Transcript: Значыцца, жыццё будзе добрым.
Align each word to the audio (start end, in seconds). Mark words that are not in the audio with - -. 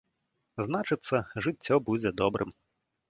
Значыцца, 0.67 1.21
жыццё 1.47 1.75
будзе 1.91 2.15
добрым. 2.23 2.49